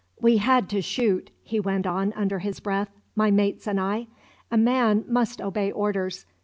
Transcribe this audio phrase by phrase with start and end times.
[0.19, 4.07] "We had to shoot," he went on under his breath; "my mates and I.
[4.49, 6.25] A man must obey orders.